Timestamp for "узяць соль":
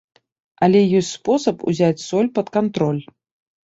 1.71-2.35